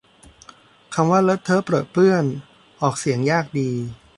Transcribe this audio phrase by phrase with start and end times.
[0.95, 2.25] คำว่าเลอะเทอะเปรอะเปื้อน
[2.81, 3.69] ออกเสียงยากดี